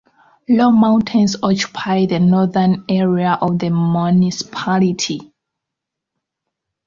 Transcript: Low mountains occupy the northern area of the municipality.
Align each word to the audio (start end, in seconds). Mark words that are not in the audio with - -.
Low 0.49 0.71
mountains 0.71 1.35
occupy 1.43 2.07
the 2.07 2.19
northern 2.19 2.85
area 2.89 3.37
of 3.39 3.59
the 3.59 3.69
municipality. 3.69 5.31